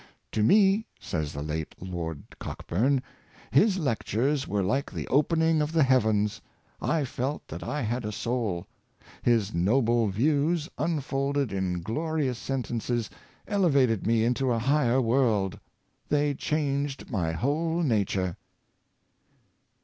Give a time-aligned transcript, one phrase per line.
[0.31, 3.03] "To me," says the late Lord Cockburn,"
[3.61, 6.41] his lectures were like the opening of the heavens.
[6.81, 8.65] I felt that I had a soul.
[9.21, 13.11] His noble views, unfolded in glori ous sentences,
[13.47, 15.53] elevated me into a higher world.
[15.57, 15.59] ^"^
[16.09, 18.37] They changed my whole nature."